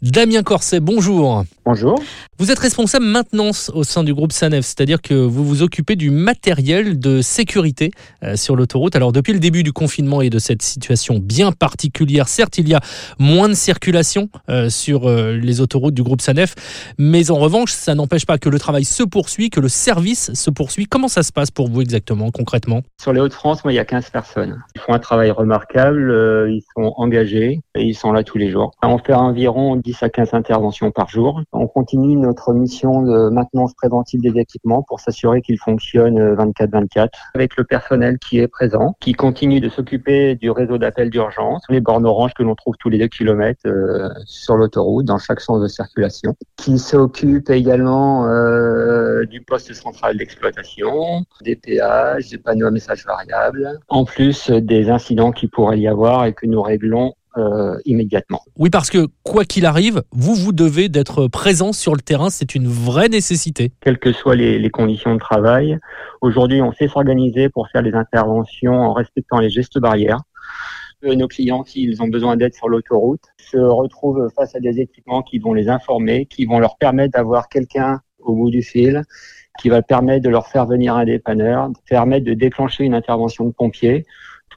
[0.00, 1.42] Damien Corset, bonjour.
[1.64, 2.00] Bonjour.
[2.38, 6.10] Vous êtes responsable maintenance au sein du groupe SANEF, c'est-à-dire que vous vous occupez du
[6.10, 7.90] matériel de sécurité
[8.22, 8.94] euh, sur l'autoroute.
[8.94, 12.74] Alors depuis le début du confinement et de cette situation bien particulière, certes il y
[12.74, 12.80] a
[13.18, 16.54] moins de circulation euh, sur euh, les autoroutes du groupe SANEF,
[16.96, 20.50] mais en revanche ça n'empêche pas que le travail se poursuit, que le service se
[20.50, 20.86] poursuit.
[20.86, 22.82] Comment ça se passe pour vous exactement, concrètement?
[23.02, 24.62] Sur les Hauts-de-France, moi il y a 15 personnes.
[24.76, 26.14] Ils font un travail remarquable,
[26.48, 28.70] ils sont engagés et ils sont là tous les jours.
[28.80, 31.40] On fait environ 10 à 15 interventions par jour.
[31.52, 37.56] On continue notre mission de maintenance préventive des équipements pour s'assurer qu'ils fonctionnent 24-24 avec
[37.56, 42.04] le personnel qui est présent, qui continue de s'occuper du réseau d'appel d'urgence, les bornes
[42.04, 45.68] oranges que l'on trouve tous les deux kilomètres euh, sur l'autoroute dans chaque sens de
[45.68, 53.06] circulation, qui s'occupe également euh, du poste central d'exploitation, des péages, des panneaux à messages
[53.06, 58.40] variables, en plus des incidents qui pourraient y avoir et que nous réglons euh, immédiatement.
[58.56, 62.54] Oui, parce que quoi qu'il arrive, vous, vous devez d'être présent sur le terrain, c'est
[62.54, 63.72] une vraie nécessité.
[63.80, 65.78] Quelles que soient les, les conditions de travail,
[66.20, 70.20] aujourd'hui on sait s'organiser pour faire des interventions en respectant les gestes barrières.
[71.04, 75.22] Euh, nos clients, s'ils ont besoin d'aide sur l'autoroute, se retrouvent face à des équipements
[75.22, 79.02] qui vont les informer, qui vont leur permettre d'avoir quelqu'un au bout du fil,
[79.60, 83.52] qui va permettre de leur faire venir un dépanneur, permettre de déclencher une intervention de
[83.52, 84.06] pompiers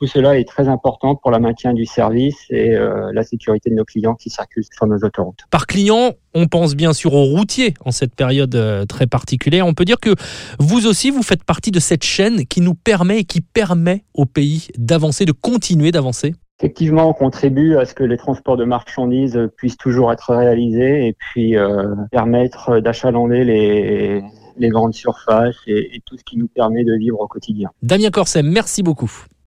[0.01, 3.75] tout cela est très important pour le maintien du service et euh, la sécurité de
[3.75, 5.41] nos clients qui circulent sur nos autoroutes.
[5.51, 9.67] Par client, on pense bien sûr aux routiers en cette période euh, très particulière.
[9.67, 10.15] On peut dire que
[10.59, 14.25] vous aussi, vous faites partie de cette chaîne qui nous permet et qui permet au
[14.25, 16.33] pays d'avancer, de continuer d'avancer.
[16.59, 21.13] Effectivement, on contribue à ce que les transports de marchandises puissent toujours être réalisés et
[21.13, 24.23] puis euh, permettre d'achalander les,
[24.57, 27.69] les grandes surfaces et, et tout ce qui nous permet de vivre au quotidien.
[27.83, 29.27] Damien Corset, merci beaucoup.